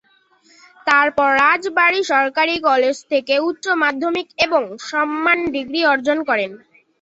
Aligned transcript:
তারপর 0.87 1.29
রাজবাড়ী 1.41 2.01
সরকারি 2.11 2.55
কলেজ 2.67 2.97
থেকে 3.11 3.35
উচ্চ 3.49 3.65
মাধ্যমিক 3.83 4.27
এবং 4.45 4.61
সম্মান 4.89 5.37
ডিগ্রি 5.55 5.81
অর্জন 5.91 6.17
করেন। 6.29 6.51